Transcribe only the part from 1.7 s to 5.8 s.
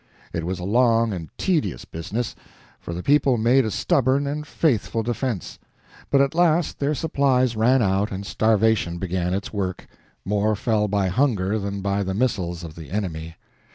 business, for the people made a stubborn and faithful defense.